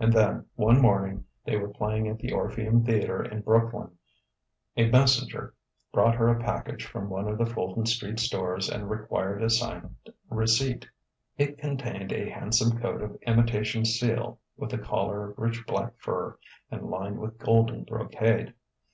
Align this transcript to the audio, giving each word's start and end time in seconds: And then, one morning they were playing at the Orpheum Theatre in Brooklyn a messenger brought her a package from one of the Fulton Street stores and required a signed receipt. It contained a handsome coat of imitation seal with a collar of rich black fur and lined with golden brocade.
And 0.00 0.10
then, 0.10 0.46
one 0.54 0.80
morning 0.80 1.26
they 1.44 1.56
were 1.58 1.68
playing 1.68 2.08
at 2.08 2.18
the 2.18 2.32
Orpheum 2.32 2.82
Theatre 2.82 3.22
in 3.22 3.42
Brooklyn 3.42 3.90
a 4.74 4.88
messenger 4.88 5.52
brought 5.92 6.14
her 6.14 6.28
a 6.30 6.40
package 6.42 6.86
from 6.86 7.10
one 7.10 7.28
of 7.28 7.36
the 7.36 7.44
Fulton 7.44 7.84
Street 7.84 8.18
stores 8.18 8.70
and 8.70 8.88
required 8.88 9.42
a 9.42 9.50
signed 9.50 9.94
receipt. 10.30 10.88
It 11.36 11.58
contained 11.58 12.10
a 12.12 12.30
handsome 12.30 12.78
coat 12.78 13.02
of 13.02 13.18
imitation 13.26 13.84
seal 13.84 14.40
with 14.56 14.72
a 14.72 14.78
collar 14.78 15.32
of 15.32 15.38
rich 15.38 15.66
black 15.66 15.92
fur 15.98 16.38
and 16.70 16.86
lined 16.88 17.18
with 17.18 17.36
golden 17.36 17.84
brocade. 17.84 18.54